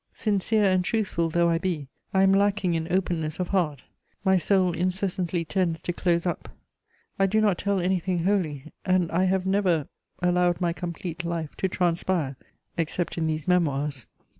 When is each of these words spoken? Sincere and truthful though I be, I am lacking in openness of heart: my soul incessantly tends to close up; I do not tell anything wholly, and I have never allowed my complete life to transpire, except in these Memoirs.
Sincere 0.15 0.63
and 0.63 0.83
truthful 0.83 1.29
though 1.29 1.47
I 1.47 1.59
be, 1.59 1.87
I 2.11 2.23
am 2.23 2.31
lacking 2.33 2.73
in 2.73 2.91
openness 2.91 3.39
of 3.39 3.49
heart: 3.49 3.83
my 4.25 4.35
soul 4.35 4.71
incessantly 4.71 5.45
tends 5.45 5.79
to 5.83 5.93
close 5.93 6.25
up; 6.25 6.49
I 7.19 7.27
do 7.27 7.39
not 7.39 7.59
tell 7.59 7.79
anything 7.79 8.23
wholly, 8.23 8.71
and 8.83 9.11
I 9.11 9.25
have 9.25 9.45
never 9.45 9.87
allowed 10.19 10.59
my 10.59 10.73
complete 10.73 11.23
life 11.23 11.55
to 11.57 11.67
transpire, 11.67 12.35
except 12.77 13.15
in 13.19 13.27
these 13.27 13.47
Memoirs. 13.47 14.07